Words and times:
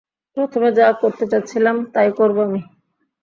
প্রথমে 0.37 0.69
যা 0.77 0.87
করতে 1.01 1.23
যাচ্ছিলাম, 1.31 1.75
তাই 1.93 2.09
করবো 2.19 2.39
আমি। 2.47 2.61